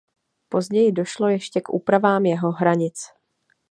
[0.49, 3.01] Později došlo ještě k úpravám jeho hranic.